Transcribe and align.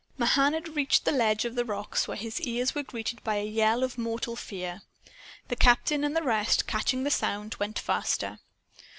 Mahan 0.17 0.53
had 0.53 0.75
reached 0.75 1.05
the 1.05 1.11
edge 1.13 1.45
of 1.45 1.53
the 1.53 1.63
rocks 1.63 2.07
when 2.07 2.17
his 2.17 2.41
ears 2.41 2.73
were 2.73 2.81
greeted 2.81 3.23
by 3.23 3.35
a 3.35 3.45
yell 3.45 3.83
of 3.83 3.99
mortal 3.99 4.35
fear. 4.35 4.81
The 5.47 5.55
captain 5.55 6.03
and 6.03 6.15
the 6.15 6.23
rest, 6.23 6.65
catching 6.65 7.03
the 7.03 7.11
sound, 7.11 7.53
went 7.59 7.77
faster. 7.77 8.39